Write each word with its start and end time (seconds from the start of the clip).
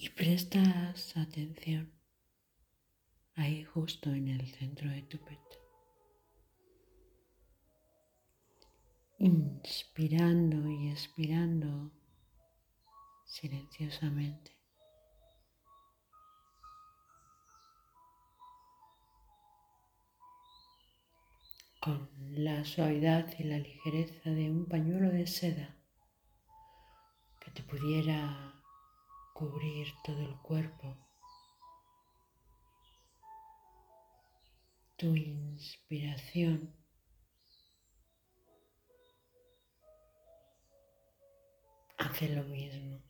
y 0.00 0.10
prestas 0.10 1.16
atención 1.16 1.92
ahí 3.34 3.64
justo 3.64 4.10
en 4.10 4.28
el 4.28 4.46
centro 4.46 4.88
de 4.88 5.02
tu 5.02 5.18
pecho. 5.18 5.58
Inspirando 9.18 10.68
y 10.68 10.90
expirando 10.90 11.90
silenciosamente. 13.26 14.52
Con 21.80 22.08
la 22.44 22.64
suavidad 22.64 23.34
y 23.36 23.42
la 23.42 23.58
ligereza 23.58 24.30
de 24.30 24.48
un 24.48 24.66
pañuelo 24.66 25.10
de 25.10 25.26
seda 25.26 25.76
que 27.40 27.50
te 27.50 27.64
pudiera 27.64 28.57
cubrir 29.38 29.94
todo 30.02 30.20
el 30.20 30.36
cuerpo. 30.38 30.96
Tu 34.96 35.14
inspiración 35.14 36.74
hace 41.98 42.30
lo 42.30 42.42
mismo. 42.42 43.00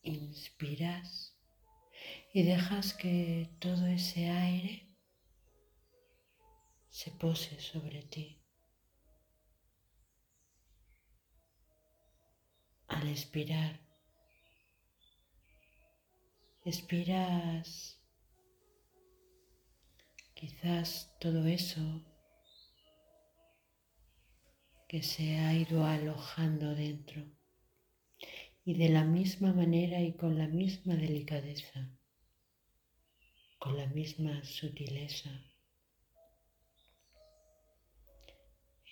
Inspiras 0.00 1.36
y 2.32 2.42
dejas 2.42 2.94
que 2.94 3.54
todo 3.60 3.86
ese 3.86 4.30
aire 4.30 4.96
se 6.88 7.10
pose 7.10 7.60
sobre 7.60 8.02
ti. 8.04 8.42
Al 12.88 13.08
expirar, 13.08 13.91
expiras. 16.64 17.98
Quizás 20.34 21.16
todo 21.20 21.46
eso 21.46 22.04
que 24.88 25.02
se 25.02 25.38
ha 25.38 25.54
ido 25.54 25.84
alojando 25.84 26.74
dentro. 26.74 27.22
Y 28.64 28.74
de 28.74 28.90
la 28.90 29.04
misma 29.04 29.52
manera 29.52 30.00
y 30.00 30.14
con 30.14 30.38
la 30.38 30.46
misma 30.46 30.94
delicadeza, 30.94 31.90
con 33.58 33.76
la 33.76 33.86
misma 33.88 34.44
sutileza, 34.44 35.30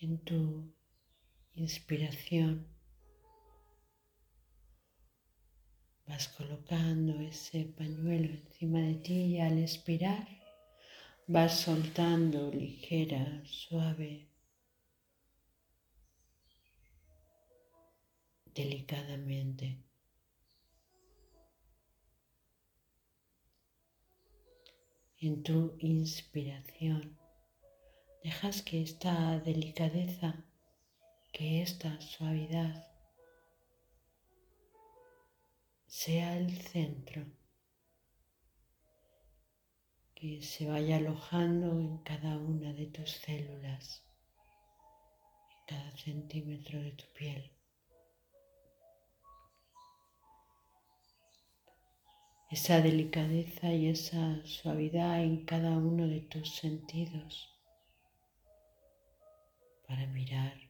en 0.00 0.24
tu 0.24 0.74
inspiración 1.54 2.66
vas 6.10 6.26
colocando 6.26 7.12
ese 7.20 7.66
pañuelo 7.78 8.30
encima 8.34 8.80
de 8.80 8.96
ti 8.96 9.18
y 9.32 9.40
al 9.40 9.58
expirar 9.58 10.26
vas 11.28 11.60
soltando 11.60 12.50
ligera, 12.50 13.24
suave, 13.44 14.28
delicadamente. 18.52 19.84
En 25.20 25.44
tu 25.44 25.76
inspiración 25.78 27.16
dejas 28.24 28.62
que 28.62 28.82
esta 28.82 29.38
delicadeza, 29.38 30.44
que 31.32 31.62
esta 31.62 32.00
suavidad 32.00 32.89
sea 35.90 36.38
el 36.38 36.56
centro, 36.56 37.26
que 40.14 40.40
se 40.40 40.68
vaya 40.68 40.98
alojando 40.98 41.78
en 41.80 41.98
cada 41.98 42.38
una 42.38 42.72
de 42.72 42.86
tus 42.86 43.10
células, 43.10 44.04
en 45.50 45.66
cada 45.66 45.96
centímetro 45.98 46.80
de 46.80 46.92
tu 46.92 47.04
piel. 47.12 47.50
esa 52.50 52.80
delicadeza 52.80 53.72
y 53.72 53.86
esa 53.86 54.44
suavidad 54.44 55.22
en 55.22 55.44
cada 55.44 55.70
uno 55.70 56.08
de 56.08 56.20
tus 56.22 56.56
sentidos 56.56 57.56
para 59.86 60.04
mirar, 60.08 60.69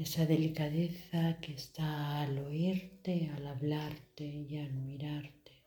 Esa 0.00 0.24
delicadeza 0.24 1.38
que 1.42 1.52
está 1.52 2.22
al 2.22 2.38
oírte, 2.38 3.30
al 3.36 3.46
hablarte 3.46 4.24
y 4.24 4.56
al 4.56 4.72
mirarte. 4.72 5.62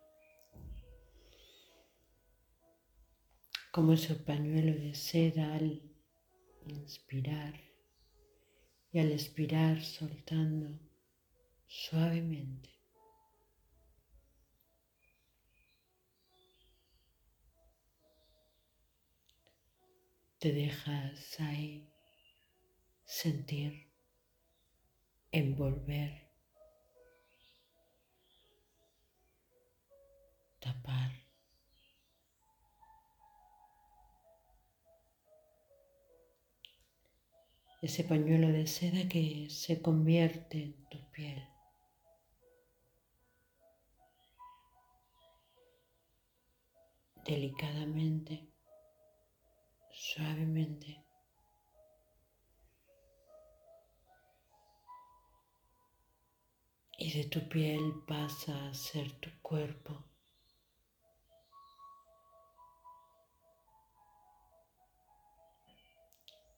Como 3.72 3.94
ese 3.94 4.16
pañuelo 4.16 4.74
de 4.74 4.96
seda 4.96 5.54
al 5.54 5.84
inspirar 6.66 7.62
y 8.92 8.98
al 8.98 9.12
expirar 9.12 9.84
soltando 9.84 10.80
suavemente. 11.68 12.72
Te 20.40 20.52
dejas 20.52 21.40
ahí 21.40 21.88
sentir, 23.06 23.93
envolver, 25.34 26.12
tapar. 30.60 31.12
ese 37.84 38.06
pañuelo 38.06 38.48
de 38.48 38.66
seda 38.66 39.10
que 39.10 39.50
se 39.50 39.82
convierte 39.82 40.58
en 40.64 40.74
tu 40.90 41.00
piel. 41.12 41.44
Delicadamente, 47.26 48.48
suavemente. 49.92 51.03
De 57.14 57.26
tu 57.26 57.48
piel 57.48 57.94
pasa 58.08 58.70
a 58.70 58.74
ser 58.74 59.12
tu 59.22 59.30
cuerpo. 59.42 60.04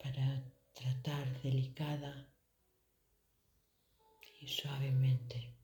para 0.01 0.43
tratar 0.73 1.41
delicada 1.41 2.29
y 4.39 4.47
suavemente 4.47 5.54